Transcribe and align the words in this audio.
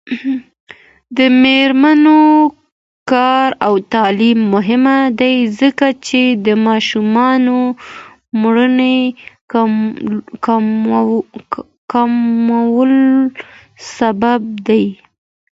د 1.17 1.19
میرمنو 1.41 2.21
کار 3.11 3.49
او 3.65 3.73
تعلیم 3.93 4.39
مهم 4.53 4.85
دی 5.19 5.35
ځکه 5.59 5.87
چې 6.05 6.19
ماشومانو 6.67 7.57
مړینې 8.41 8.97
کمولو 11.91 12.89
سبب 13.97 14.41
دی. 14.67 14.85